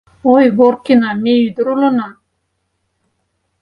[0.33, 2.07] Ой, Горкина, ме ӱдыр улына?!